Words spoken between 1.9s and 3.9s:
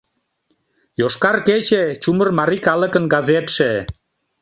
ЧУМЫР МАРИЙ КАЛЫКЫН ГАЗЕТШЕ